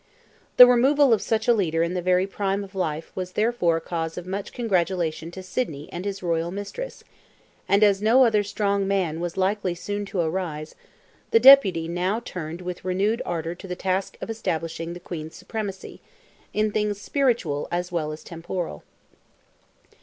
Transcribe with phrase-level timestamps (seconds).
[0.57, 3.81] The removal of such a leader in the very prime of life was therefore a
[3.81, 7.03] cause of much congratulation to Sidney and his royal mistress,
[7.69, 10.73] and as no other "strong man" was likely soon to arise,
[11.29, 16.01] the Deputy now turned with renewed ardour to the task of establishing the Queen's supremacy,
[16.51, 18.83] in things spiritual as well as temporal.